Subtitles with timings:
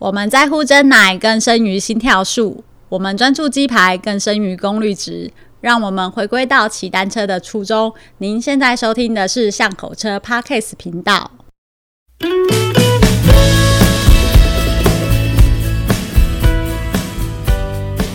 [0.00, 5.32] 我们在乎真奶更胜于心跳数，我们专注鸡排更胜于功率值。
[5.60, 7.92] 让我们回归到骑单车的初衷。
[8.18, 11.32] 您现在收听的是巷口车 Podcast 频道。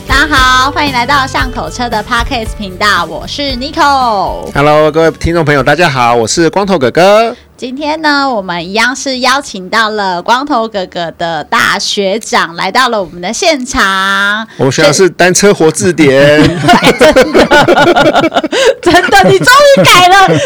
[0.07, 4.49] 大家好，欢迎来到巷口车的 Podcast 频道，我是 Nico。
[4.53, 7.35] Hello，各位听众朋友，大家好，我是光头哥哥。
[7.63, 14.45] 今天呢，我们一样是邀请到了光头哥哥的大学长来到了我们的现场。
[14.57, 16.11] 我们学校是单车活字典，
[16.41, 18.49] 欸、 真的，
[18.81, 19.47] 真的，你终
[19.77, 20.27] 于改了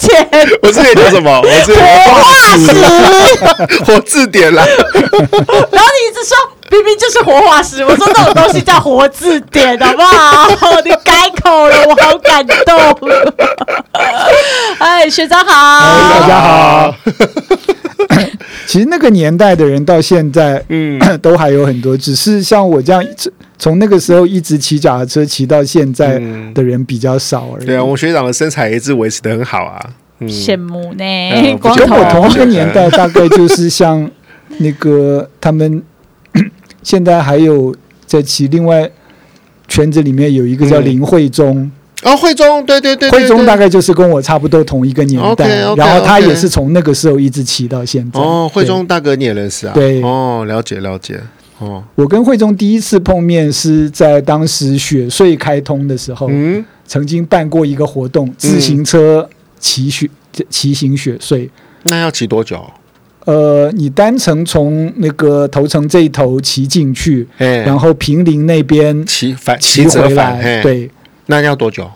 [0.00, 0.26] 之前。
[0.62, 1.42] 我之前讲什么？
[1.44, 1.82] 我是活
[2.14, 4.64] 化石， 活字典啦。
[4.64, 6.34] 然后你一直说。
[6.70, 10.80] 明明就是活化石， 我说这种东西叫活字典，好不好？
[10.84, 13.10] 你改口了，我好感动。
[14.78, 16.94] 哎，学长好，大家好。
[18.66, 23.04] 其实那个年代的人到现在，嗯， 都还有很多，只是像我这样
[23.58, 26.20] 从那个时候一直骑脚踏车骑到现在
[26.54, 27.66] 的人比较少而已。
[27.66, 29.80] 对啊，我学长的身材一直维持的很好啊，
[30.22, 31.58] 羡慕呢。
[31.60, 34.08] 跟我同一个年代，大概就是像
[34.58, 35.82] 那个他们。
[36.82, 37.74] 现在还有
[38.06, 38.90] 在骑，另外
[39.68, 41.72] 圈子里面有一个叫林慧忠、嗯、
[42.04, 48.18] 哦，慧忠，对对对，慧忠大概就是跟我差不多同一个年代，okay, okay, 然后他也是从那个时候一直骑到现在。
[48.18, 49.72] 哦，慧忠大哥你也认识啊？
[49.74, 51.20] 对，哦，了解了解。
[51.58, 59.28] 哦，我跟慧忠第一次碰面是在当时雪隧开通的时候，嗯，曾经办过一个活动，自行车
[59.58, 60.08] 骑雪
[60.48, 61.48] 骑行雪隧，
[61.82, 62.64] 那要骑多久？
[63.30, 70.90] 呃，你单程从那个头城这一头骑进去，然后平陵那边骑反骑回来，对，
[71.26, 71.88] 那要多久？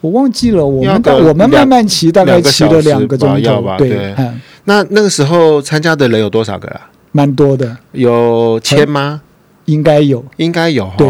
[0.00, 4.12] 我忘记了，我们我们慢慢骑，大概骑了两个钟头，对。
[4.64, 6.90] 那那个时候参加的人有多少个啊？
[7.12, 9.20] 蛮多的，有千吗？
[9.66, 10.90] 应该有，应该有。
[10.98, 11.06] 对，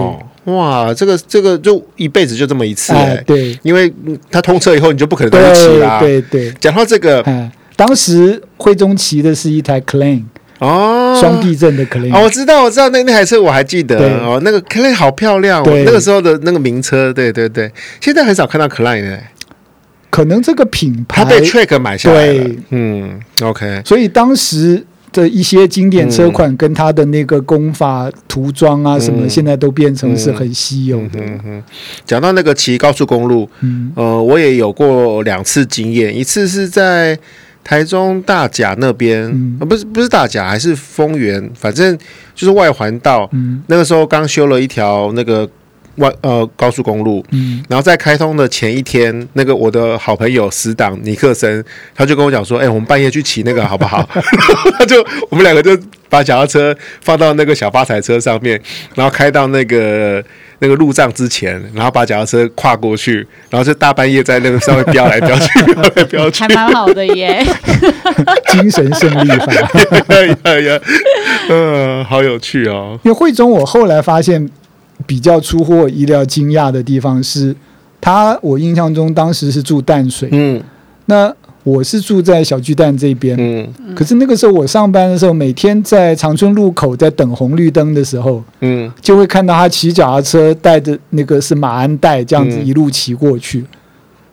[0.52, 3.90] 哇，这个这个就一辈子就这么一次，哎，对，因为
[4.30, 6.52] 他通车以后你就不可能再骑了，对对。
[6.60, 7.24] 讲到这个，
[7.80, 10.24] 当时慧中骑的是一台 Klein
[10.58, 19.18] 哦，双地震的 Klein 哦，我知道，我知道那那台车我还记得哦，那个 Klein 好漂亮，哦，那个时候的那个名车，对对对，现在很少看到 Klein 的，
[20.10, 31.18] 可能这个品牌他被 Track 买下来了，嗯，OK，所以当时的一些经典车款跟它的那个工法涂装啊什么，现在都变成是很稀有的。
[32.04, 37.18] 讲到那个骑高速公路，嗯，呃，我也有过两次经验，一次是在。
[37.62, 41.96] 台中大甲那边，嗯、不是不是大甲，还是丰原，反正
[42.34, 43.28] 就是外环道。
[43.32, 45.48] 嗯、那个时候刚修了一条那个
[45.96, 54.02] 外呃高速公路，嗯、然后在开通的前一天，那个我的好朋友死党尼克森，他就跟我讲说：“哎、欸，我们半夜去骑那个好不好？”
[54.78, 55.78] 他 就我们两个就
[56.08, 58.60] 把脚踏车放到那个小发财车上面，
[58.94, 60.24] 然后开到那个。
[60.60, 67.44] 那个路障之前，然后把脚踏车跨过去，然后就大半夜在那个上面飙来飙去，飙来飙去，还蛮好的耶，
[68.52, 69.46] 精神胜利法，
[70.44, 70.80] 哎呀，
[71.50, 72.98] 嗯，好有趣哦。
[73.02, 74.48] 因为慧中，我后来发现
[75.06, 77.54] 比较出乎我意料惊讶的地方是，
[78.00, 80.62] 他我印象中当时是住淡水，嗯，
[81.06, 81.34] 那。
[81.62, 93.64] 我是住在小巨蛋这边，嗯，可是那个时候我上班的时候，每天在长春路口在等红绿灯的时候，嗯，就会看到他骑脚踏车带着那个是马鞍带这样子一路骑过去。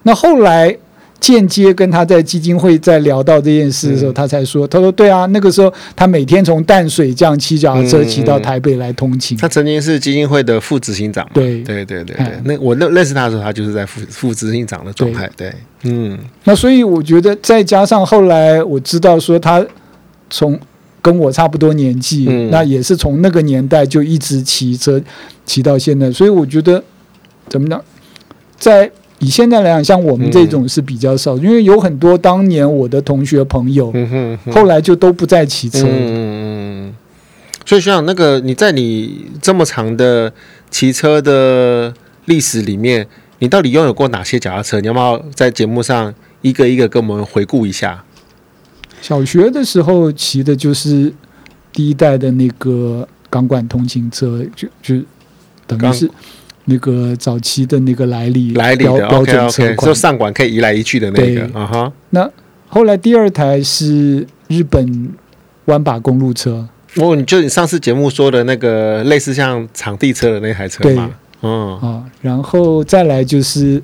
[0.04, 0.78] 那后来。
[1.20, 9.36] 间接跟他在基金会在聊到这件事的时候，他才说：“他说对啊，那个时候他每天从淡水这样骑脚踏车骑到台北来通勤。
[9.38, 11.28] 他曾经是基金会的副执行长。
[11.34, 15.30] 对对对对对，那我认认识他的时候，他就是在副副执行长的状态。
[15.36, 15.52] 对，
[15.84, 16.18] 嗯。
[16.44, 19.66] 那所以我觉得，再加上后来我知道说他
[20.30, 20.58] 从
[21.02, 25.02] 跟我差不多年纪，那也是从那个年代就一直骑车
[25.46, 26.82] 骑到现在，所以我觉得
[27.50, 27.84] 怎么讲，
[28.58, 28.92] 在。
[29.20, 35.88] 以现在来讲，像我们这种是比较少，嗯、因为有很多当年我的同学朋友，嗯、哼哼后来就都不再骑车。
[35.90, 36.94] 嗯，
[37.66, 40.32] 所以学长，那个你在你这么长的
[40.70, 41.92] 骑车的
[42.26, 43.08] 历史里面，
[43.40, 44.80] 你到底拥有过哪些脚踏车？
[44.80, 46.14] 你要不要在节目上
[46.44, 48.04] 一个一个跟我们回顾一下？
[49.02, 51.12] 小学的时候骑的就是
[51.74, 55.04] 第一代的那个钢管通勤车，就就
[55.66, 56.08] 等于是。
[56.70, 61.44] 那个早期的那个来历，来历的标准车款，就上管可以移来移去的那个。
[61.58, 61.94] 啊哈。
[62.10, 62.30] 那
[62.68, 65.10] 后来第二台是日本
[65.66, 66.68] 弯把公路车。
[66.98, 71.10] 哦，你就你上次节目说的那个类似像场地车的那台车嘛？
[71.42, 73.82] 嗯啊，然后再来就是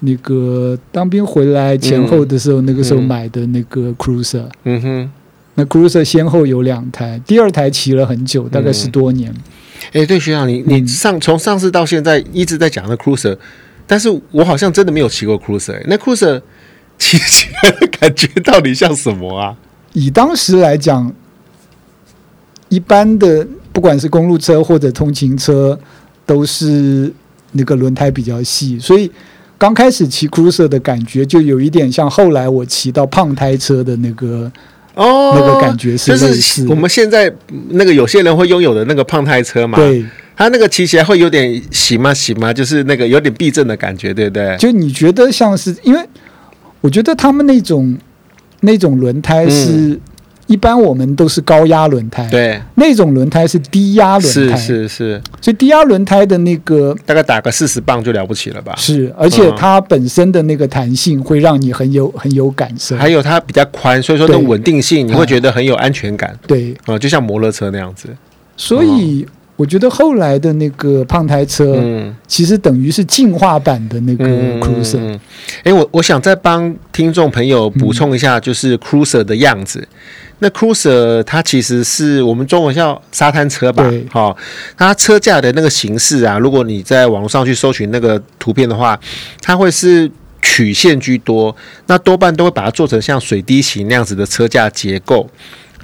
[0.00, 4.46] 那个当兵回来前后的时候，那个时候买的那个 Cruiser。
[4.64, 5.12] 嗯哼。
[5.56, 9.32] 那 Cruiser 先后有两台，第二台骑了很久，大概十多年。
[9.86, 13.36] 哎、嗯欸，对，学长，你你上从上次到现在一直在讲那 Cruiser，
[13.86, 15.84] 但是我好像真的没有骑过 Cruiser、欸。
[15.86, 16.40] 那 Cruiser
[16.98, 19.56] 骑起来的感觉到底像什么啊？
[19.92, 21.12] 以当时来讲，
[22.68, 25.78] 一般的不管是公路车或者通勤车，
[26.26, 27.12] 都是
[27.52, 29.10] 那个轮胎比较细，所以
[29.56, 34.50] 刚开始骑 Cruiser 的感觉就有一点像后来我骑到胖胎车的那个
[34.94, 37.32] 哦，那个感觉就是我们现在
[37.70, 40.04] 那个有些人会拥有的那个胖胎车嘛，对，
[40.36, 44.56] 它那个骑起来会有点洗嘛洗嘛，就是那个有点避震的感觉，对不对？
[44.58, 46.00] 就你觉得像是，因为
[46.80, 47.96] 我觉得他们那种
[48.60, 49.66] 那种轮胎是。
[49.70, 50.00] 嗯
[50.46, 58.74] 一般我们都是高压轮胎，对，那种轮胎是低压轮胎，是是是，所以低压轮胎的那个大概打个四十磅就了不起了吧？
[58.76, 68.08] 是，而且它本身的那个弹性会让你很有很有感受，还有它比较宽，所以说那稳定性你会觉得很有安全感，对，啊、嗯，就像摩托车那样子，
[68.56, 69.26] 所以。
[69.56, 74.24] 我觉得后来的那个胖胎车，嗯，其实等于是进化版的那个
[74.58, 74.98] Cruiser。
[74.98, 75.20] 哎、嗯
[75.64, 79.78] 欸，我我想再帮听众朋友补充一下，就是 Cruiser 的样子。
[79.78, 79.96] 嗯、
[80.40, 83.88] 那 Cruiser 它其实是我们中文叫沙滩车吧？
[84.10, 84.36] 好、哦，
[84.76, 88.98] 它车架的那个形式啊，如果你在网络上去搜寻那个图片的话，
[89.40, 90.10] 它会是
[90.42, 91.54] 曲线居多，
[91.86, 95.30] 那多半都会把它做成像水滴形那样子的车架结构，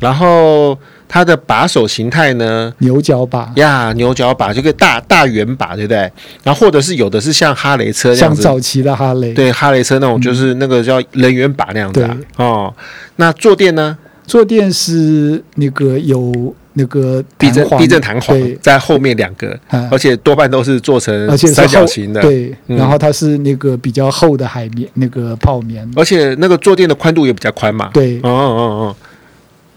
[0.01, 0.77] 然后。
[1.13, 2.73] 它的把手形态呢？
[2.79, 5.99] 牛角把呀，牛角把就个大大圆把，对不对？
[6.45, 12.75] 然后或者是有的是像哈雷车这样子，像早期的哈雷，对哈雷车那种，就是那个叫人缘把那样子、啊嗯、哦。
[13.17, 13.99] 那坐垫呢？
[14.25, 19.59] 坐垫是那个有那个避震避震弹簧在后面两个，
[19.91, 22.77] 而且多半都是做成三角形的，对、嗯。
[22.77, 27.91] 然后它是那个比较厚的海绵，那个泡棉，而且那个坐垫的宽度也比较宽嘛。
[27.93, 28.97] 对，哦哦哦。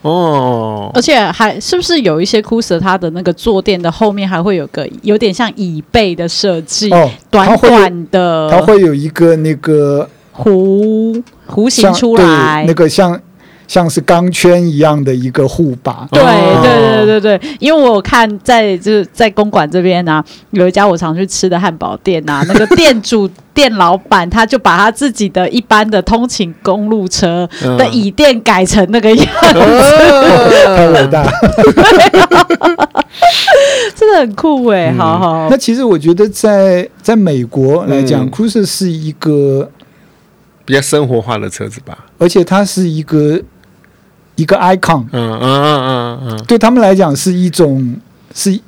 [0.03, 13.19] 哦，而且还是不是有一些 Cruiser 它的那个坐垫的后面还会有个有点像椅背的设计，哦，短短的，它会有一个那个弧弧形出来，那个像。
[13.73, 29.53] 像是钢圈一样的一个护把，对对对对对，因为我看在就是在公馆这边啊，有一家我常去吃的汉堡店啊， 那个店主店老板他就把他自己的一般的通勤公路车的椅垫改成那个样子，
[30.77, 31.25] 太伟大，
[33.95, 35.47] 真的很酷哎、欸嗯，好好。
[35.49, 39.71] 那其实我觉得在在美国来讲，Cruiser 是一个
[40.63, 43.41] 比较生活化的车子吧，而且它是一个。
[44.35, 47.95] 一个 icon，嗯嗯嗯嗯嗯，对他们来讲是一种
[48.33, 48.59] 是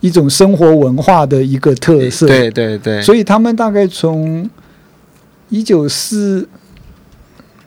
[0.00, 4.48] 一种生活文化的一个特色，对对对，所以他们大概从
[5.48, 6.48] 一九四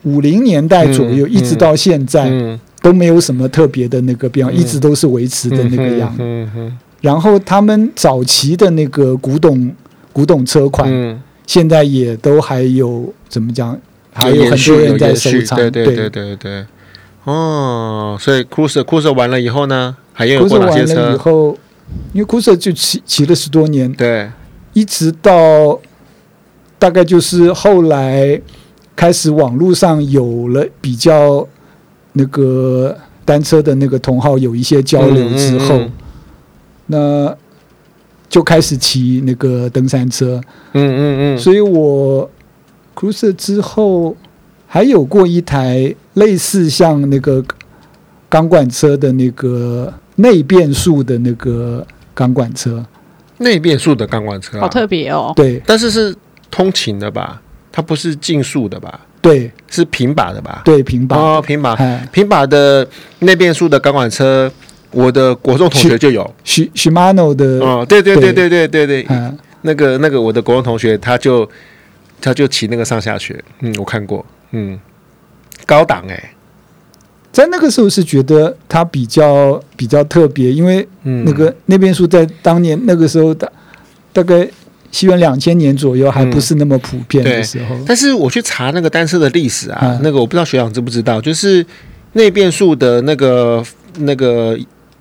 [0.03, 6.15] 五零年代左右、嗯、一直到现在、嗯、都没有什么特别的那个变化、嗯，一直都是维持的那个样。
[7.01, 9.71] 然后他们早期的那个古董
[10.11, 13.77] 古董车款、嗯，现在也都还有怎么讲，
[14.11, 15.57] 还有很多人在收藏。
[15.57, 15.69] 对。
[15.69, 16.65] 对对，对。
[17.25, 20.95] 哦，所以 Cruiser Cruiser 完了以后呢，还有过哪些车？
[20.95, 21.57] 完了以后，
[22.13, 24.29] 因为 Cruiser 就骑骑了十多年，对，
[24.73, 25.79] 一直到
[26.77, 28.39] 大概就是后来
[28.95, 31.47] 开始网络上有了比较
[32.13, 32.95] 那个
[33.25, 35.91] 单车的那个同号有一些交流之后，嗯嗯嗯
[36.85, 37.37] 那
[38.29, 40.39] 就开始骑那个登山车。
[40.73, 42.29] 嗯嗯嗯，所以我
[42.95, 44.15] Cruiser 之后。
[44.75, 47.41] 还有过一台类似像那个
[48.27, 52.85] 钢管车的那个内变速的那个钢管车，
[53.37, 55.31] 内变速的钢管车、啊，好特别哦。
[55.33, 56.13] 对，但是是
[56.51, 57.41] 通勤的吧？
[57.71, 58.99] 它不是竞速的吧？
[59.21, 60.61] 对，是平把的吧？
[60.65, 61.73] 对，平把哦，平把，
[62.11, 62.85] 平把的
[63.19, 64.51] 内变速的钢管车，
[64.91, 66.29] 我的国中同学就有。
[66.43, 69.07] 许 Shimano 的哦，对对对对对对对，
[69.61, 71.49] 那个那个我的国中同学他就
[72.19, 74.25] 他就骑那个上下学，嗯，我看过。
[74.51, 74.79] 嗯，
[75.65, 76.29] 高档哎、欸，
[77.31, 83.51] 在那个时候是觉得它比较比较特别，因为那个那边书在当年那个时候大
[84.13, 84.47] 大概
[84.91, 87.75] 西元两千年左右还不是那么普遍的时候。
[87.85, 91.65] 但是我去查那个单车的历史啊，那个我不知道学长知不知道，就是
[92.13, 93.61] 内变速的那个
[93.97, 94.57] 那个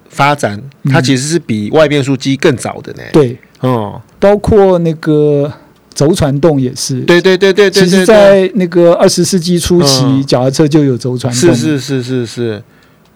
[0.08, 0.60] 发展，
[0.90, 3.02] 它其实是比外变速机更早的呢。
[3.12, 5.52] 对，哦，包括那个。
[5.94, 7.84] 轴传动也是，对对对对对。
[7.84, 11.54] 其实，在那个二十世纪初期，脚踏车就有轴传动。
[11.54, 12.26] 是是是是。
[12.26, 12.62] 是，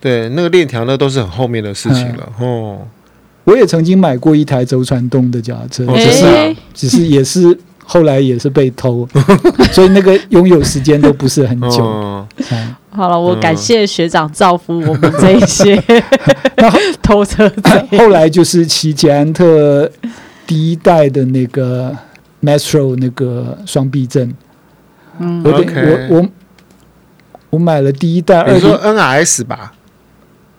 [0.00, 2.32] 对，那个链条呢都是很后面的事情了。
[2.40, 2.78] 哦，
[3.42, 9.08] 我也曾经买过一台轴传动的脚踏车，只是、欸、只是也是后来也是被偷，
[9.73, 12.26] 所以那个拥有时间都不是很久。
[12.90, 15.82] 好了，我感谢学长造福我们这一些
[17.02, 17.99] 偷车贼。
[17.99, 19.90] 后来就是骑捷安特
[20.47, 21.97] 第一代的那个
[22.42, 24.35] Maestro 那个双避震。
[25.18, 26.28] 嗯，我我我
[27.50, 29.73] 我买了第一代，你说 NRS 吧？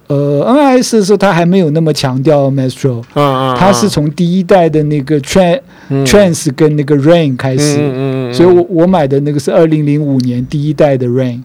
[0.08, 5.62] 呃，NRS 的时候它还没有那么强调 Maestro，嗯嗯，它是从第一代的那个 Trans
[6.04, 11.44] Trans 跟那个 Rain 开始，嗯嗯，所以我我买的那个是二零零五年第一代的 Rain，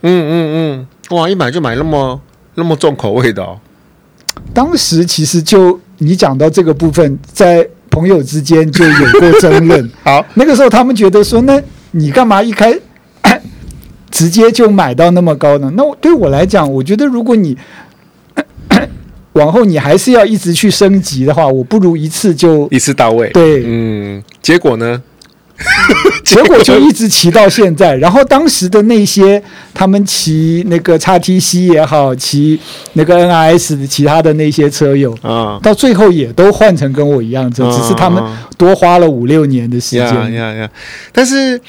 [0.00, 2.18] 嗯嗯嗯，哇，一买就买那么
[2.54, 3.60] 那么重口味的哦。
[4.54, 9.90] 当时其实就你讲到这个部分，在朋友之间就有过争论。
[10.04, 11.60] 好，那个时候他们觉得说，那
[11.92, 12.78] 你干嘛一开
[14.10, 15.70] 直接就买到那么高呢？
[15.76, 17.56] 那对我来讲，我觉得如果你
[19.34, 23.28] 往后你还是要一直去升级的话，我不如一次就一次到位。
[23.30, 25.02] 对，嗯，结果呢？
[26.24, 27.96] 结果就一直骑到现在。
[27.96, 32.58] 然后当时的那些他们骑那个叉 T C 也好，骑
[32.94, 38.22] 那个 NIS 的其他的那些车友啊，到最后也都换成跟我一样车，只是他们
[38.58, 40.04] 多花了五六年的时间。
[40.04, 40.70] 呀呀呀！
[41.12, 41.60] 但是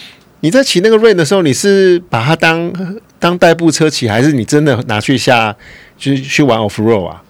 [0.41, 2.73] 你在骑那个 Rain 的时候，你是把它当
[3.19, 5.55] 当代步车骑，还是你真的拿去下
[5.97, 7.23] 去去玩 Off Road 啊？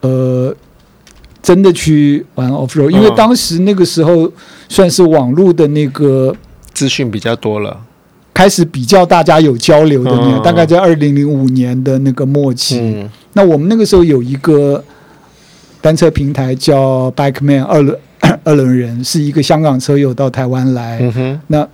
[0.00, 0.54] 呃，
[1.42, 4.30] 真的去玩 off road，因为当时那个时候
[4.68, 6.34] 算是网络的那个
[6.72, 7.80] 资讯比较多了，
[8.32, 12.78] 开始比较大家有交流的年，大概在二零零五年的那个末期。
[12.78, 14.82] 嗯、那我们那个时候有一个
[15.80, 17.98] 单车平台叫 Bikeman 二轮
[18.44, 21.00] 二轮人，是一个香港车友到台湾来。
[21.48, 21.66] 那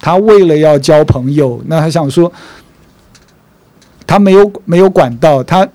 [0.00, 2.32] 他为了要交朋友，那他想说，
[4.06, 5.68] 他没有没有管道，他。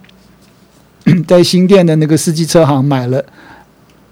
[1.26, 3.24] 在新店的那个司机车行买了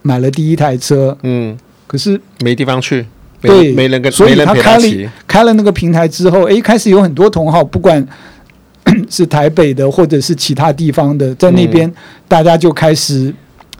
[0.02, 3.06] 买了第一台车，嗯，可是没地方去，
[3.42, 8.06] 对，没人跟，所以他开了开了那个平台之后，哎，开始有很多同好，不管
[9.10, 11.92] 是台北的或者是其他地方的，在那边
[12.28, 13.34] 大家就开始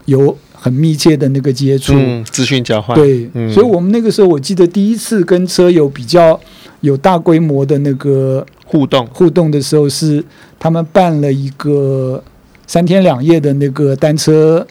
[0.04, 6.38] 有很密切的那个接触，嗯，资讯交换，对，嗯，所以我们那个时候我记得第一次跟车友比较
[6.80, 9.06] 有大规模的那个互动。
[9.12, 10.24] 互动的时候，是
[10.58, 12.22] 他们办了一个。
[12.68, 14.66] 三天两夜的那个单车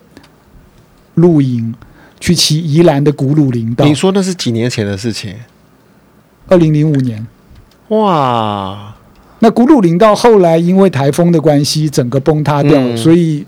[1.13, 1.73] 露营，
[2.19, 3.85] 去骑宜兰的古鲁林道。
[3.85, 5.35] 你说那是几年前的事情？
[6.47, 7.25] 二零零五年。
[7.89, 8.95] 哇！
[9.39, 13.45] 那古鲁林道后来因为台风的关系，整个崩塌掉了，嗯、所以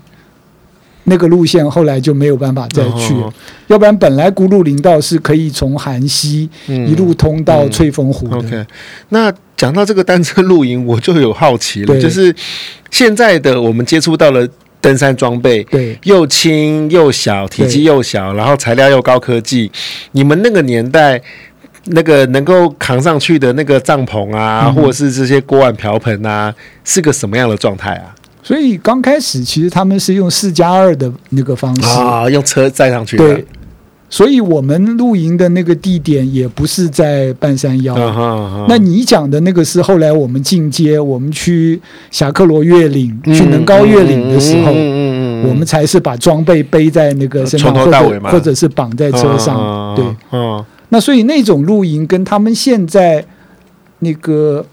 [1.04, 3.14] 那个路线后来就没有办法再去。
[3.14, 3.32] 哦、
[3.66, 8.36] 要不然本来古鲁林道是可以从寒溪一路通到翠峰湖的。
[8.36, 8.66] 嗯嗯、OK，
[9.08, 9.32] 那。
[9.58, 12.32] 讲到这个单车露营，我就有好奇了，就是
[12.92, 14.48] 现在的我们接触到了
[14.80, 19.70] 登山装备，对，又轻又小，体积又小，然后材料又高科技。
[20.12, 21.20] 你们那个年代，
[21.86, 26.54] 那个能够扛上去的那个帐篷啊，嗯、或者是这些锅碗瓢盆啊，
[26.84, 28.14] 是个什么样的状态啊？
[28.42, 33.24] 所以刚开始其实他们是用四加二的那个方式啊，用车载上去的。
[33.26, 33.44] 对
[34.10, 37.94] 所以我们露营的那个地点也不是在半山腰。
[37.94, 38.66] Uh uh.
[38.68, 49.56] 那你讲的那个是后来我们进阶，我们去侠客罗越岭、嗯、去能高越岭的时候，嗯、我们才是把装备背在那个身上，或者或者是绑在车上。
[49.58, 50.04] Uh 对
[50.38, 50.64] ，uh.
[50.88, 53.24] 那所以那种露营跟他们现在
[53.98, 54.64] 那个。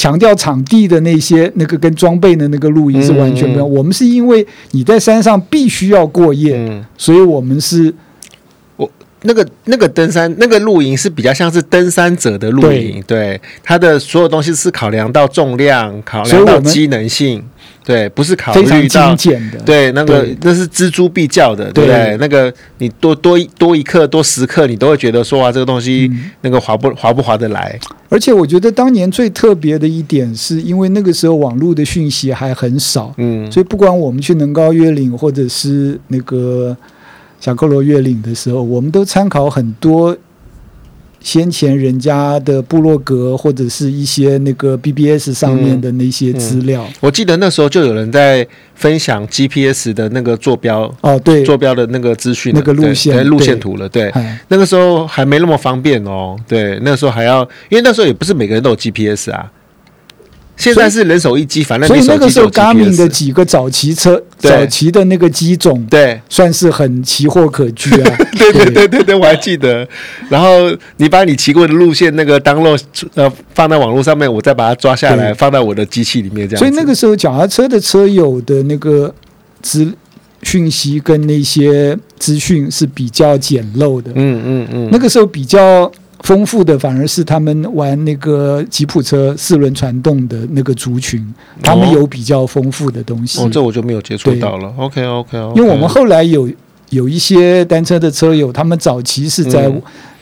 [0.00, 3.68] 强调场地的那些那个跟装备的那个露营是完全不一样。
[3.68, 7.92] 嗯、我们是因为你在山上必须要过夜，嗯、所以我们是，我
[9.22, 17.42] 那个那个登山那个露营是比较像是登山者的露营，对，它的所有东西是考量到重量，考量到机能性。
[17.82, 22.08] 对，不是考虑到精简的，对，那个那是锱铢必较的，对不对？
[22.08, 26.08] 对那个你多多多一克多十克，你都会觉得说啊，这个东西
[26.42, 27.76] 那个划不划不划得来？
[28.08, 36.76] 而且我觉得当年最特别的一点，是因为那个时候网络的讯息还很少，嗯，所以不管我们去能高越岭或者是那个
[37.40, 40.16] 霞喀罗越岭的时候，我们都参考很多。
[41.22, 59.52] 先前人家的部落格或者是一些那个 BBS 上面的那些资料，嗯嗯，我记得那时候就有人在分享 GPS 的那个坐标哦，对，坐标的那个资讯，那个路线路线图了，对，对那个时候还没那么方便哦，对，那时候还要，因为那时候也不是每个人都有 GPS 啊。
[60.60, 68.16] 现在是人手一机，反正所以那个时候 Garmin 的几个早期车、早期的那个机种，对，算是很奇货可居啊。
[68.38, 69.88] 对对对对对，我还记得。
[70.28, 72.80] 然后你把你骑过的路线那个 download
[73.14, 76.58] 呃放在网络上面，我再把它抓下来放在我的机器里面，这样。
[76.58, 79.12] 所以那个时候脚踏车的车友的那个
[79.62, 79.90] 资
[80.42, 84.10] 讯息跟那些资讯是比较简陋的。
[84.14, 84.88] 嗯嗯嗯。
[84.92, 85.90] 那个时候比较
[86.22, 91.26] 丰富的反而是他们玩那个吉普车四轮传动的那个族群，
[91.62, 93.40] 他们有比较丰富的东西。
[93.40, 94.72] 哦，这我就没有接触到了。
[94.76, 95.58] OK OK OK。
[95.58, 96.48] 因为我们后来有
[96.90, 99.72] 有一些单车的车友，他们早期是在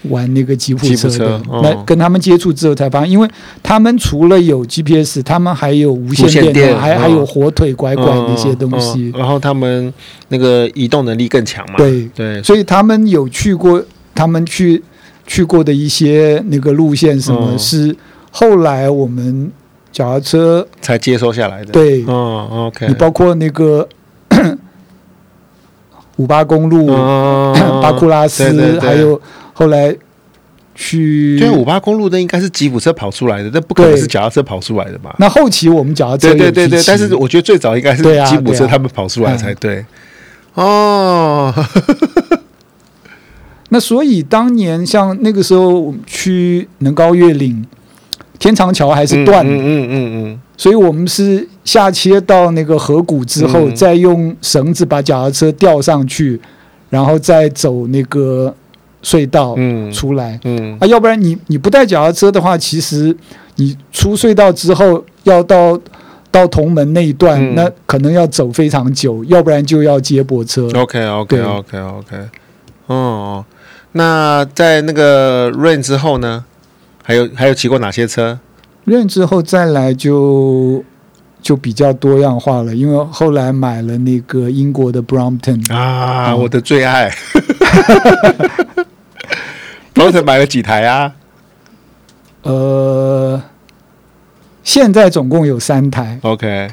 [0.03, 3.29] 玩那个吉普车的，那跟他们接触之后才发现，因为
[3.63, 9.13] 他们除了有 GPS，他们还有无线电，电还、哦、还有火腿拐拐那些东西。
[9.17, 9.93] 然后他们
[10.29, 11.75] 那个移动能力更强嘛。
[11.77, 13.83] 对对，所以他们有去过，
[14.15, 14.81] 他们去。
[15.29, 17.95] 去过的一些那个路线，什么是
[18.33, 19.53] 后来我们
[19.93, 21.71] 脚踏车才接收下来的？
[21.71, 22.89] 对，嗯，OK。
[22.89, 23.87] 你包括那个
[26.17, 26.87] 五八公路、
[27.83, 29.21] 巴库拉斯，还有
[29.53, 29.95] 后来
[30.75, 35.15] 去，对，五八公路那应该是吉普车跑出来的，那不可能是脚踏车跑出来的吧？
[35.19, 39.85] 那后期我们脚踏车，对对对对，但是我觉得最早应该是吉普车他们跑出来才对。
[40.55, 41.55] 哦。
[43.71, 47.65] 那所以当年像那个时候我们去能高月岭，
[48.39, 49.93] 天长桥还是断的，嗯嗯嗯
[50.31, 56.41] 嗯，所以我们是下切到那个河谷之后，再用绳子把脚踏车吊上去，
[56.89, 58.55] 然后再走那个
[59.03, 59.55] 隧道
[59.93, 60.79] 出来，嗯。
[60.81, 63.15] 啊，要不然你你不带脚踏车的话，其实
[63.57, 65.79] 你出隧道之后要到
[66.31, 70.71] 到同门那一段，那可能要走非常久，要不然就要接驳车。
[70.75, 72.17] OK OK OK OK，
[72.87, 73.45] 哦。
[73.93, 76.45] 那在那个 Rain 之后呢？
[77.03, 78.39] 还有还有骑过哪些车
[78.87, 80.85] ？Rain 之后再来就
[81.41, 87.11] 就比较多样化了，因为后来买了那个英国的 Brompton 啊，嗯、我的最爱。
[89.95, 91.15] Brompton 买了几台啊？
[92.43, 93.43] 呃，
[94.63, 96.19] 现在总共有三台。
[96.23, 96.69] OK，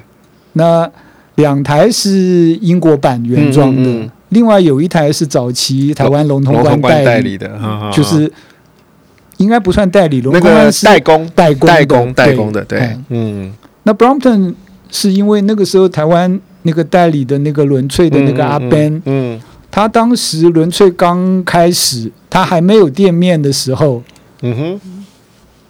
[0.51, 0.91] 那
[1.36, 3.81] 两台是英国版原装的。
[3.81, 7.49] 嗯嗯嗯另外有一台是早期台湾龙通关代理的，
[7.93, 8.29] 就是
[9.37, 12.65] 应该不算代理，龙通关是代工、代工、代工、代工的。
[12.65, 13.53] 对，嗯。
[13.83, 14.53] 那 Brompton
[14.91, 19.39] 是因为那个时候台湾那个代理的那个轮翠的那个阿 Ben，嗯，
[19.71, 24.03] 他当时轮翠刚开始，他还没有店面的时候，
[24.41, 25.05] 嗯哼，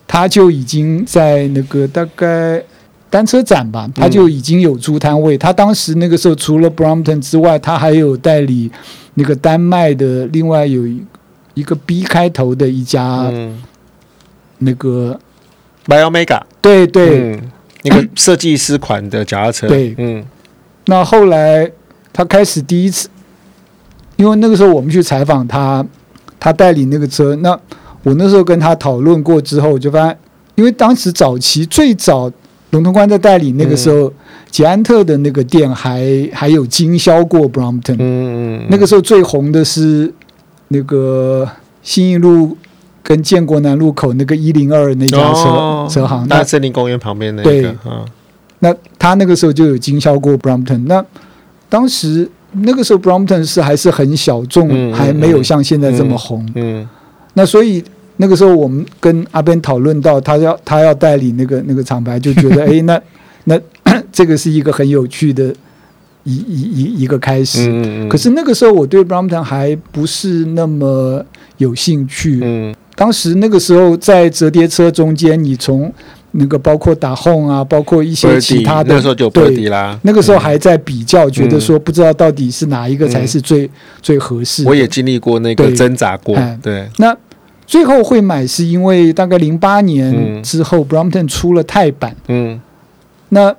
[0.08, 2.64] 他就已经在那个大概。
[3.10, 5.38] 单车展吧，他就已经有租摊位。
[5.38, 8.70] 嗯、他当时那个时候，除了 Brompton 之外，他还有代理
[9.14, 10.86] 那个丹麦的，另外有
[11.54, 13.64] 一个 B 开头的一家，嗯、
[14.58, 15.18] 那个
[15.86, 16.42] Biomega。
[16.60, 17.52] 对对，嗯、
[17.84, 19.68] 那个设计师款的脚踏车。
[19.70, 20.26] 对，嗯。
[20.88, 21.72] 那后来
[22.12, 23.08] 他开始第一次，
[24.18, 25.86] 因为那个时候我们去采访他，
[26.38, 27.34] 他代理那个车。
[27.38, 27.58] 那
[28.04, 30.18] 我那时候跟他讨论过之后，我就发现，
[30.56, 32.30] 因为当时早期最早。
[32.72, 34.12] 龙通关在代理那个时候，
[34.52, 37.96] 捷安特的那个店还还有经销过 Brompton。
[37.98, 38.68] 嗯嗯。
[38.70, 40.14] 那个时候最红的是
[40.68, 41.50] 那个
[41.82, 42.58] 新义路
[43.02, 47.50] 跟建国南路口那个一零二那家车车行，大森林公园旁边那个。
[47.50, 47.76] 对。
[48.60, 50.86] 那他那个时候就有经销过 Brompton。
[50.88, 51.06] 那
[51.70, 56.46] 当时那个时候 Brompton 是还是很小众，还没有像现在这么红。
[56.56, 56.86] 嗯。
[57.34, 57.82] 那所以。
[58.18, 63.02] 那个时候，我们跟阿 Ben 讨论到，他要他要代理那个那个厂牌，就觉得 哎，那
[63.44, 63.60] 那
[64.12, 65.54] 这个是一个很有趣的
[66.24, 67.70] 一一一一个开始。
[67.70, 71.24] 嗯嗯、可是那个时候，我对 Brompton 还不是那么
[71.58, 72.40] 有兴趣。
[72.44, 75.94] 嗯、当时那个时候在折叠车中间，你从
[76.32, 80.00] 那个包括 Dahon 啊，包括一些其他的，那时候就对啦。
[80.04, 83.70] 那个时候还在比较，嗯、觉得说不知道到底是哪一个才是最、嗯、
[84.02, 84.64] 最合适。
[84.66, 86.58] 我也经历过那个挣扎过，对。
[86.62, 87.16] 对那
[87.68, 92.16] 最后会买是因为大概零八年之后，Brompton 出了泰版。
[92.28, 92.62] 嗯，
[93.30, 93.54] 那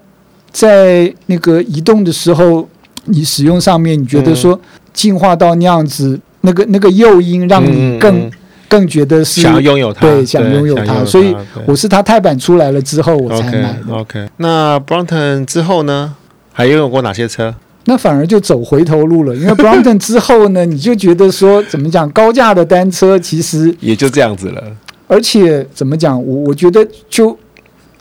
[0.50, 2.68] 在那个移动的时候，
[3.06, 4.58] 你使用上面，你觉得说
[4.92, 8.30] 进化到那样子，那个那个诱因让你更
[8.68, 11.04] 更觉得是想要拥有它，对，想拥有它。
[11.04, 13.92] 所以我是它泰版出来了之后我才买的。
[13.92, 16.14] OK，那 Brompton 之后呢，
[16.52, 17.54] 还拥有过哪些车？
[17.88, 24.62] 那反而就走回头路了，因为 Brompton 之后呢，你就觉得说怎么讲，高价的单车其实也就这样子了。
[25.06, 27.38] 而且怎么讲，我我觉得就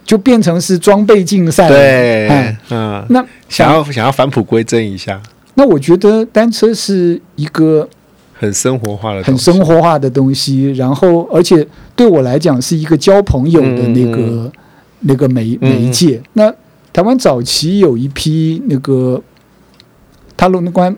[0.04, 1.70] 就变成是装备竞赛。
[1.70, 5.22] 对，嗯，那想要想要返璞归真一下。
[5.54, 7.88] 那我觉得单车是一个
[8.34, 11.64] 很生活化的、很生活化的东西，然后而且
[11.96, 14.52] 对我来讲是一个交朋友的那个、嗯、
[15.02, 16.16] 那个媒媒介。
[16.16, 16.54] 嗯、那
[16.92, 19.22] 台湾早期有一批那个。
[20.38, 20.96] 他龙通关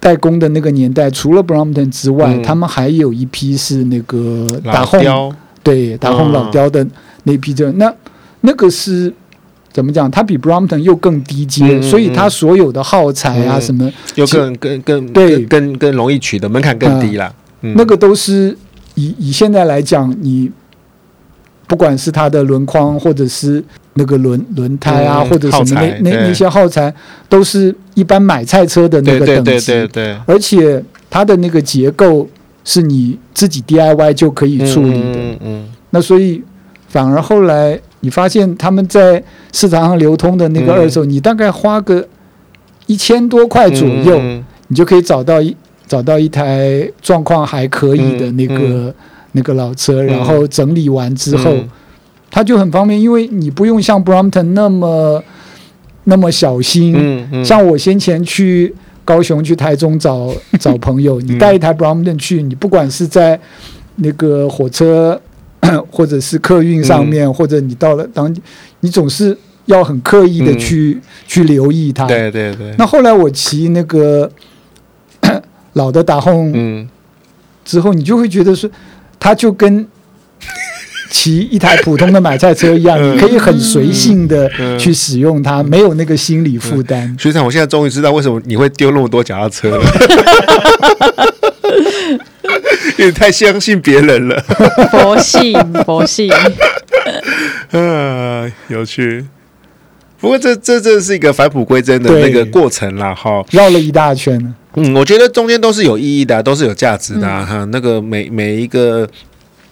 [0.00, 6.86] 代工的那个年代，除了 Brompton 之外，嗯、他们还有一批是那个打红，对，打红老雕的
[7.24, 7.70] 那批车。
[7.70, 7.94] 嗯、那
[8.42, 9.12] 那个是
[9.72, 10.10] 怎么讲？
[10.10, 17.34] 它比 Brompton 又更低阶，嗯嗯嗯，所以它所有的耗材啊什么，嗯、又更更更对更更容易取得，门槛更低了。
[17.62, 18.56] 嗯、那个都是
[18.94, 20.50] 以以现在来讲，你
[21.68, 23.62] 不管是它的轮框，或者是
[23.94, 26.92] 那个轮轮胎啊，嗯、或者什么那那那些耗材，
[27.28, 29.42] 都是一般买菜车的那个等级。
[29.42, 30.16] 对对对对对。
[30.26, 32.26] 而且它的那个结构
[32.64, 34.96] 是你自己 DIY 就可以处理的。
[34.96, 35.64] 嗯嗯，嗯。
[35.90, 36.42] 那所以
[36.88, 42.08] 反而后来你发现他们在市场上流通的那个二手，嗯、你大概花个
[42.86, 45.54] 一千多块左右，嗯、你就可以找到一
[45.86, 48.94] 找到一台状况还可以的那个。
[49.28, 51.68] 嗯嗯那个老车，然后整理完之后，嗯、
[52.30, 55.22] 它就很方便，因为你不用像 Brompton 那么
[56.04, 56.94] 那么小心。
[56.96, 63.38] 嗯嗯、像我先前去高雄、去台中找 找朋友，你带一台 Brompton 去，你不管是在
[63.96, 65.20] 那个火车
[65.92, 68.40] 或者是客运上面，嗯、或者你到了当地，
[68.80, 69.36] 你总是
[69.66, 72.06] 要很刻意的去、嗯、去留意它。
[72.06, 72.74] 对对对。
[72.78, 74.30] 那后来我骑那个
[75.74, 76.88] 老的大轰
[77.62, 78.68] 之后，你就会觉得说。
[79.18, 79.86] 它就跟
[81.10, 87.16] 骑一台普通的买菜车一样，你可以很随性的去使用它，没有那个心理负担。
[87.18, 89.84] 学长，我现在终于知道为什么你会丢那么多脚踏车了，
[92.98, 94.38] 因为太相信别人了。
[94.90, 95.54] 佛系，
[95.84, 96.30] 佛系。
[97.72, 99.24] 啊，有趣。
[100.20, 104.54] 不过这这这是一个返璞归真的那个过程啦，哈，绕了一大圈。
[104.74, 107.46] 嗯，我觉得中间都是有意义的、啊，都是有价值的哈、啊。
[107.64, 109.08] 嗯、那个每每一个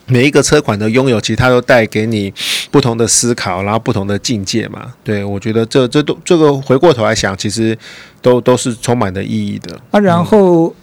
[0.05, 2.33] 每一个车款的拥有，其实它都带给你
[2.71, 4.93] 不同的思考，然后不同的境界嘛。
[5.03, 7.77] 对，我觉得这这都这个回过头来想，其实
[8.21, 9.77] 都都是充满的意义的。
[9.91, 10.73] 啊，然后、嗯、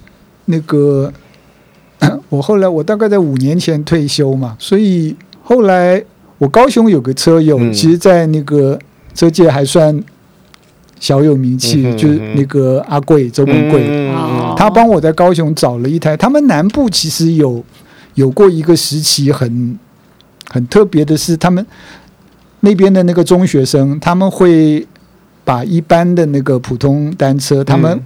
[0.47, 1.13] 那个
[2.29, 6.03] 我后来我大概在五年前退休嘛，所以后来
[6.39, 8.79] 我高雄有个车友，嗯、其实在那个
[9.15, 10.03] 车界还算。
[11.01, 16.17] 小有名气，嗯、就是那个阿贵周文贵，嗯、他帮我在高雄找了一台。
[16.17, 17.63] 他们南部其实有
[18.15, 19.79] 有过一个时期很
[20.49, 21.67] 很特别的是，他们
[22.61, 24.87] 那边的那个中学生，他们会
[25.45, 28.01] 把一般的那个普通单车，他们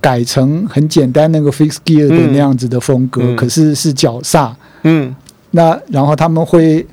[0.00, 4.54] 改成很简单那个 fixed gear 的那样子的风格，嗯、可是是脚刹。
[4.84, 5.12] 嗯，
[5.50, 6.86] 那然后他们会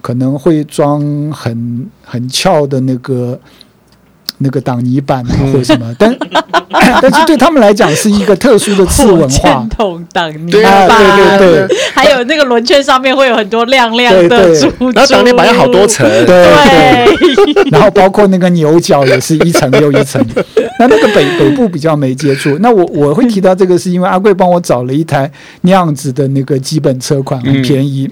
[0.00, 1.00] 可能会装
[1.32, 3.38] 很很翘的那个。
[4.40, 6.16] 那个挡泥板或者什么，但
[7.02, 9.66] 但是对他们来讲是一个特殊的次文化。
[9.68, 10.88] 筒挡泥板，
[11.36, 11.66] 对对。
[11.66, 16.46] 对，还有那个轮圈上面会有很多亮亮的珠珠，然后挡泥板有好多层，对
[17.44, 20.24] 对，然后包括那个牛角也是一层又一层。
[20.78, 25.28] 那那个北北部比较没接触，那我我会提到这个是因为阿贵帮我找了一台
[25.62, 28.08] 那样子的那个基本车款，很便宜，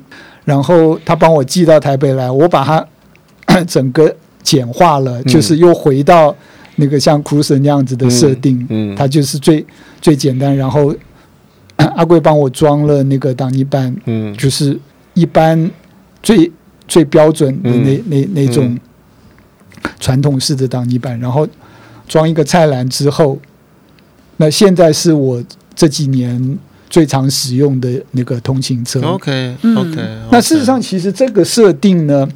[0.46, 4.16] 然后他帮我寄到台北来，我把它 整个。
[4.46, 6.32] 简化了，就是又回到
[6.76, 9.66] 那个像 Cruiser 那样子的设定，嗯，嗯，它就是最
[10.00, 10.56] 最简单。
[10.56, 10.94] 然后
[11.96, 14.78] 阿贵帮我装了那个挡泥板，嗯，就是
[15.14, 15.68] 一般
[16.22, 16.48] 最
[16.86, 18.78] 最标准的那、嗯、那那，那种
[19.98, 21.44] 传统式的挡泥板，然后
[22.06, 23.36] 装一个菜篮之后，
[24.36, 25.42] 那现在是我
[25.74, 26.56] 这几年
[26.96, 28.98] 最常使用的那个通勤车。
[29.02, 29.96] OK OK，
[30.30, 32.26] 那事实上其实这个设定呢。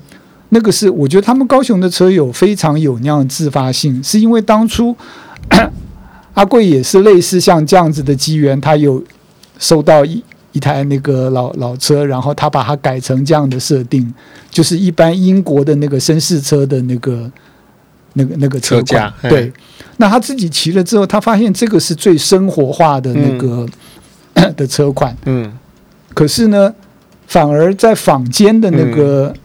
[0.53, 4.95] 那个是我觉得他们高雄的车友非常有那样的自发性，是因为当初
[6.35, 9.03] 阿贵也是类似像这样子的机缘，他有
[9.59, 14.13] 收到一一台那个老老车，然后他把它改成这样的设定，
[14.51, 17.31] 就是一般英国的那个绅士车的那个
[18.15, 19.15] 那个那个车架。
[19.23, 19.53] 对，
[19.99, 23.69] 那他自己骑了之后，他发现这个是最生活化的那个、嗯、
[24.57, 25.17] 的车款。
[25.27, 25.53] 嗯，
[26.15, 26.73] 可是呢，
[27.27, 29.33] 反而在坊间的那个。
[29.35, 29.41] 嗯。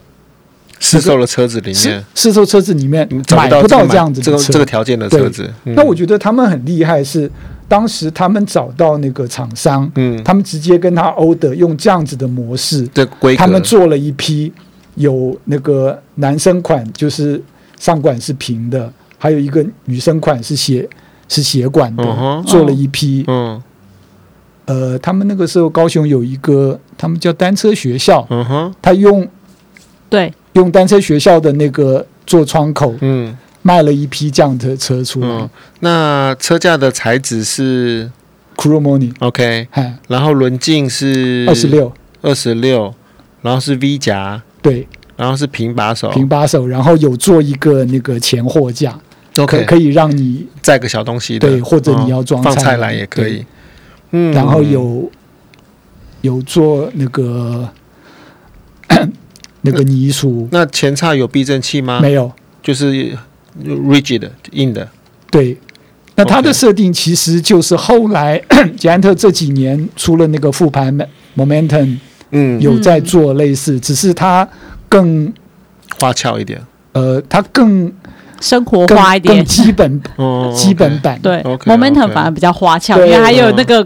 [0.77, 5.49] 市售的车子里面，试售车子里面买不到这样子的车，这个这个条件的车子。
[5.63, 7.31] 嗯、那我觉得他们很厉害，是
[7.65, 14.51] 当时他们找到那个厂商，嗯，他们直接跟他 order 用这样子的模式，对，他们做了一批
[14.95, 17.41] 有那个男生款，就是
[17.79, 20.87] 上管是平的，还有一个女生款是斜
[21.29, 23.59] 是斜管的，做了一批，嗯，
[24.65, 29.27] 呃，他们那个时候高雄有一个，他们叫单车学校，嗯哼，他用
[30.09, 30.33] 对。
[30.55, 35.27] 用单车学校的那个做窗口，嗯，卖了一批这样的车出来。
[35.27, 35.49] 嗯、
[35.81, 38.09] 那车架的材质是
[38.55, 39.67] ？Chromoney，OK，
[40.07, 42.95] 然后轮径是二十六，二十六，
[43.41, 48.97] 然后是 V 夹，对，然后是平把手，平把手，然后有做一个那个前货架
[49.35, 53.45] ，OK，可以让你载个小东西的，对，或者你要装放菜篮也可以，
[54.15, 55.11] 嗯，然后有
[56.21, 57.69] 有做那个。
[59.67, 61.99] 那个泥塑，那前叉有避震器吗？
[61.99, 63.17] 没有，就是
[63.65, 64.87] rigid 硬的。
[65.31, 65.57] 对，
[66.13, 68.39] 那它的设定其实就是后来
[68.77, 70.95] 捷安特这几年出了那个复盘
[71.35, 71.97] momentum
[72.29, 74.47] 嗯，有在做类似，只是它
[74.87, 75.33] 更
[75.97, 77.91] 花俏一点，呃，它更
[78.39, 80.01] 生活化一点，更基本，
[80.55, 81.19] 基本版。
[81.23, 83.85] 对，Momentum 反而比较花俏，因为还有那个。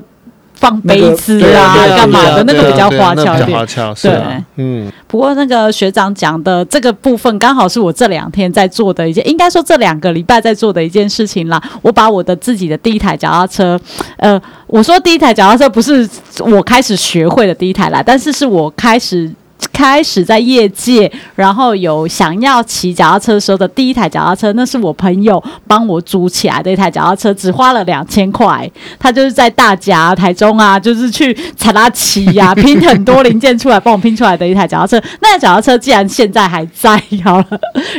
[0.59, 2.43] 放杯子啊，干嘛的？
[2.43, 3.65] 那个比较花俏一点。
[4.01, 4.91] 对，嗯。
[5.07, 11.61] 不过那个学长讲的这个部分，刚好是我这两天在做的一件，应该说这两个礼拜在做的一件事情啦。
[11.81, 13.79] 我把我的自己的第一台脚踏车，
[14.17, 16.07] 呃，我说第一台脚踏车不是
[16.39, 19.31] 我开始学会的第一台啦，但是是我开始。
[19.79, 28.69] 开始在业界，然后有想要骑脚踏车的时候的第一台脚踏车，那是我朋友帮我租起来的一台脚踏车，只花了两千块。
[28.99, 35.01] 他就是在大甲、台中啊，就是去踩拉骑呀， 拼很多零件出来，帮我拼出来的一台脚踏车。
[35.21, 37.45] 那台脚踏车既然现在还在，好了，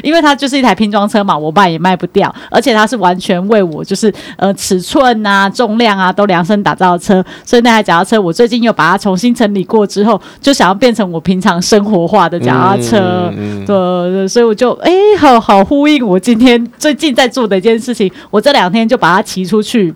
[0.02, 11.58] 因为它就是一台拼装车嘛，我卖也卖不掉，而且它是完全为我就是呃尺寸啊、重量啊都量身打造的车，所以那台脚踏车我最近又把它重新整理过之后，就想要变成我平常。
[11.70, 12.98] 生活化的脚踏车，
[13.36, 18.10] 嗯嗯、对，所以我就哎、欸，好好呼应我今天最近在做的一件事情。
[18.28, 19.94] 我这两天就把它骑出去，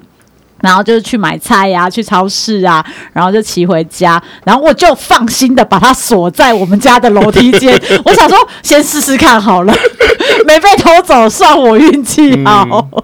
[0.62, 7.76] 然后就是去买菜呀、啊，去超市啊，然后就骑回家，然后我就放心的把它锁在我们家的楼梯间。
[8.06, 9.74] 我想说，先试试看好了，
[10.46, 12.88] 没被偷走，算我运气好。
[12.92, 13.02] 嗯、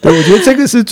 [0.00, 0.84] 对，我觉得这个是。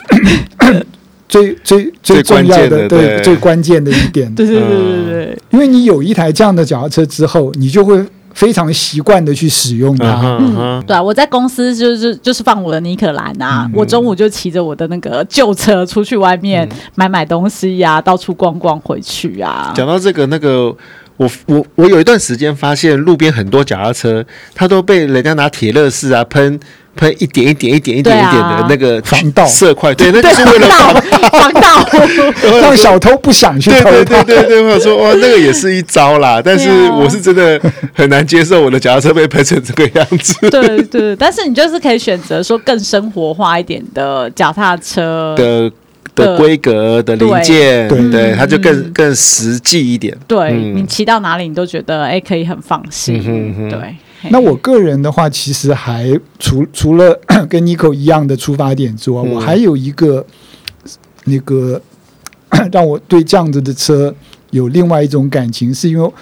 [1.30, 10.38] 最最最重要的，对，最关键的一点， 对对对对对，因为你有一台这样的脚踏车之后，你就会非常习惯的去使用它。
[10.40, 19.72] 嗯，对啊，我在公司就是就是放我的尼可兰啊，我中午就骑着我的那个旧车出去外面买买东西呀，到处逛逛回去啊。
[19.76, 20.74] 讲到这个，那个
[21.16, 26.58] 我我我有一段时间发现路边很多脚踏车，它都被人家拿铁乐士啊喷。
[26.96, 30.94] 喷一点一点一点一点一点的那个防盗色块，对，那就是为了防
[31.30, 31.88] 防盗，
[32.60, 33.90] 让小偷不想去偷。
[33.90, 36.42] 对对对对，我说哇，那个也是一招啦。
[36.44, 37.60] 但是我是真的
[37.94, 40.34] 很难接受我的脚踏车被喷成这个样子。
[40.50, 45.70] 对对，但是你就是可以选择说更生活化一点的脚踏车的
[46.14, 50.14] 的规格的零件，对对，它就更更实际一点。
[50.26, 53.70] 对，你骑到哪里你都觉得哎可以很放心。
[53.70, 53.78] 对。
[54.28, 60.24] 那我个人的话，其实还除除了 跟 Nico 一样的出发点之外，嗯、我还有一个
[61.24, 61.80] 那个
[62.70, 64.14] 让我对这样子的车
[64.50, 66.12] 有另外一种感情，是因为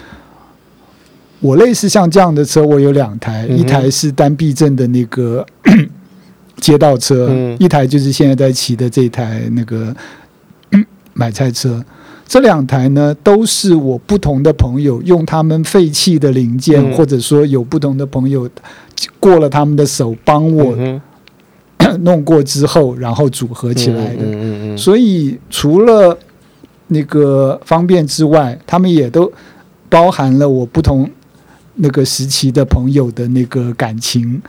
[1.41, 5.45] 我类似像这样的车，我有两台，嗯、一台是单避震的那个
[6.61, 9.93] 街道车，嗯、一台就是现在在骑的这台那个
[11.13, 11.83] 买菜车。
[12.29, 18.47] 这两台呢，都是我不同的朋友用他们废弃的零件，嗯、或者说有不同的朋友
[19.19, 20.77] 过了他们的手帮我
[22.01, 24.23] 弄过之后，然后组合起来的。
[24.23, 26.15] 嗯嗯嗯嗯、所以除了
[26.89, 29.31] 那个方便之外，他们也都
[29.89, 31.09] 包含了我不同
[31.73, 34.39] 那个时期的朋友的那个感情，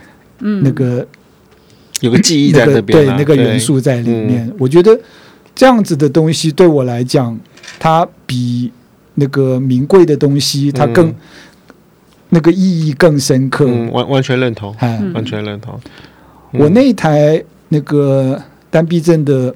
[0.41, 1.03] 嗯、那个
[2.01, 4.45] 有个记忆在那边、啊，对那个元素在里面。
[4.45, 4.95] 嗯、我觉得
[5.55, 7.39] 这样子的东西对我来讲。
[7.79, 8.71] 它比
[9.15, 11.15] 那个名贵的东西，它更、嗯、
[12.29, 13.65] 那个意义更深刻。
[13.67, 15.79] 嗯、完完全认同，嗯、完全认同。
[16.51, 19.53] 我那一台那个单避震的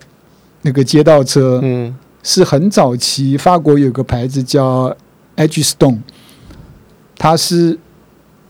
[0.62, 4.96] 那个街道车，嗯，是很早期法国有个牌子叫
[5.36, 6.00] Edgestone，
[7.18, 7.78] 它是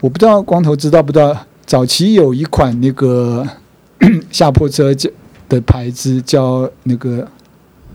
[0.01, 3.47] 我不知道光头知道不知道，早期有一款那个
[4.31, 5.09] 下坡车叫
[5.47, 7.27] 的牌子叫那个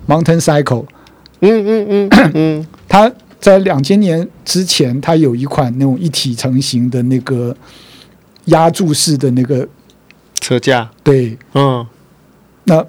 [0.06, 0.86] Mountain Cycle。
[1.40, 3.10] 嗯嗯嗯嗯，它
[3.40, 7.56] 在两千年之前，它有一款那种一体成型的那个
[8.46, 9.66] 压铸式的那个
[10.40, 10.90] 车架。
[11.02, 11.86] 对，嗯，
[12.64, 12.84] 那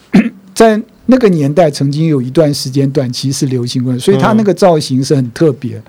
[0.54, 5.76] 在那个年代，曾经有一段时间短期是流行过，所以它那个造型是很特别。
[5.76, 5.82] 嗯、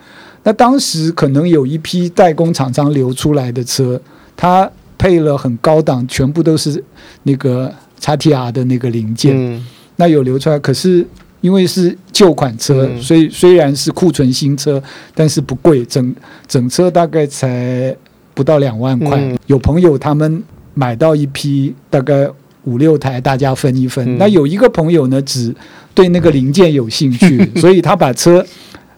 [0.43, 4.01] 那当时可能有一批代工厂商流出来的车，
[4.35, 6.83] 它配了很高档，全部都是
[7.23, 9.33] 那个 XTR 的那个零件。
[9.35, 11.07] 嗯、那有流出来，可是。
[11.43, 14.81] 因为是旧款车，嗯、所以虽然是库存新车，
[15.13, 16.15] 但是不贵，整
[16.47, 17.93] 整车大概才
[18.33, 19.19] 不到两万块。
[19.19, 20.41] 嗯、有朋友他们
[20.73, 22.25] 买到一批，大概
[22.63, 24.15] 五六台，大家分一分。
[24.15, 25.53] 嗯、那有一个朋友呢，只
[25.93, 28.41] 对那个零件有兴趣，嗯、 所以他把车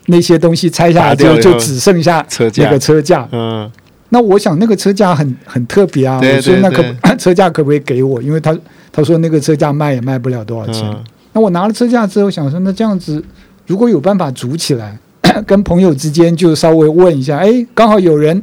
[0.05, 2.23] 那些东西拆下来之后，就只剩下
[2.57, 3.27] 那个车架。
[3.31, 3.67] 嗯，
[4.15, 6.81] 那我想那个车架很很特别啊，我说那可
[7.19, 8.21] 车架可不可以给我？
[8.21, 8.57] 因为他
[8.93, 10.89] 他说那个车架卖也卖不了多少钱。
[10.89, 13.21] 嗯那我拿了车架之后，想说，那这样子
[13.67, 14.97] 如果有办法组起来，
[15.45, 18.41] 跟朋友之间就稍微问一下，哎，刚好有人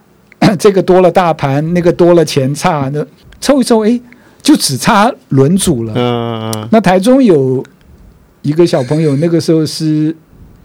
[0.60, 3.02] 这个多了大盘，那个多了前叉，那
[3.40, 3.98] 凑一凑，哎，
[4.42, 5.94] 就只差轮组了。
[5.96, 6.68] 嗯嗯。
[6.70, 7.64] 那台中有
[8.42, 10.14] 一个小朋友，那个时候是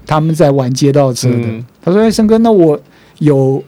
[0.06, 1.36] 他们在玩街道车的。
[1.38, 2.78] 嗯、他说：“哎，生哥，那我
[3.20, 3.64] 有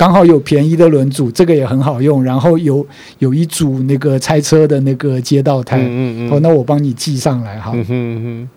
[0.00, 2.24] 刚好有便宜的轮组，这个也很好用。
[2.24, 2.86] 然后有
[3.18, 7.72] 有一组那个拆车的那个街道胎，嗯嗯嗯、哦，那我帮你寄上来哈。
[7.74, 8.48] 嗯哼嗯哼”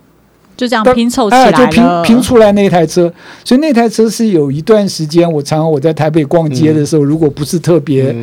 [0.56, 3.12] 就这样拼凑起来、哎、就拼拼出来那台车，
[3.44, 8.16] 所以那台车是有一段时间，我常常我在台北逛街的时候，嗯、如果不是特别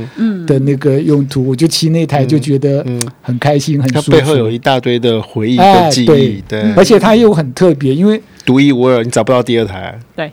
[0.47, 2.87] 的那个用途，嗯、我就骑那台就觉得
[3.21, 4.11] 很开心，嗯、很舒服。
[4.13, 9.99] 它背后有一大堆的回忆跟记忆，哎、对，对而且它又很特别，因为独一无二，你找不到第二台。
[10.15, 10.31] 对，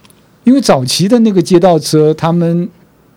[0.48, 2.68] 因为早期的那个街道车，他们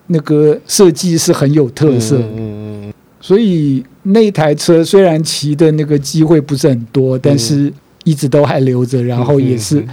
[0.09, 7.73] 那个设计是很有特色，嗯嗯，所以那台车虽然骑的那个机会不是很多，但是。
[8.05, 9.85] 一直都还留着，然后也是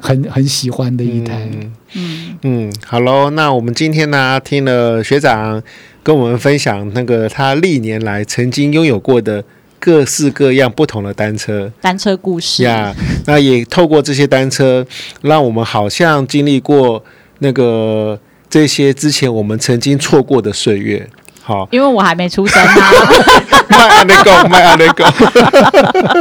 [0.00, 1.46] 很很喜欢的一台。
[1.92, 5.62] 嗯嗯，好喽，那我们今天呢，听了学长
[6.02, 9.44] 跟我们分享那个他历年来曾经拥有过的
[9.84, 12.90] 各式各样不同的单车，单车故事呀。
[13.26, 14.82] 那也透过这些单车，
[15.20, 17.04] 让我们好像经历过
[17.40, 18.18] 那个
[18.48, 21.06] 这些之前我们曾经错过的岁月。
[21.42, 22.90] 好，因为我还没出生啊。
[23.68, 25.04] 卖阿内狗，卖阿内狗。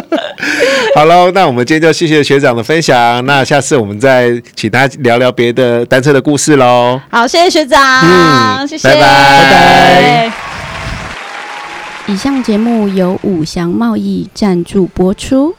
[0.96, 3.26] 好喽，那我们今天就谢谢学长的分享。
[3.26, 7.00] 那下次我们再请他聊聊别的单车的故事喽。
[7.10, 7.80] 好，谢谢学长，
[8.60, 10.43] 嗯，谢谢，拜拜，拜拜。
[12.06, 15.56] 以上节目由五祥贸易赞助播出。